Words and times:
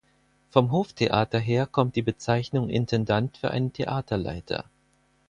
Vom 0.49 0.71
Hoftheater 0.71 1.37
her 1.37 1.67
kommt 1.67 1.95
die 1.95 2.01
Bezeichnung 2.01 2.71
Intendant 2.71 3.37
für 3.37 3.51
einen 3.51 3.71
Theaterleiter. 3.71 4.65